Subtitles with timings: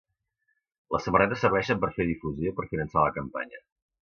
[0.95, 3.63] Les samarretes serveixen per fer difusió i per finançar la campanya.